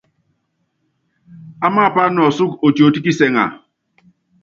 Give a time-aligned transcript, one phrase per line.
[1.65, 3.43] Amaapa nɔ ɔsúkɔ otiotó kisɛŋa?